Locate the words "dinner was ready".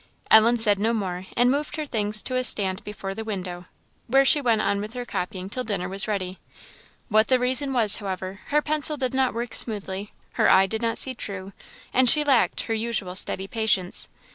5.63-6.39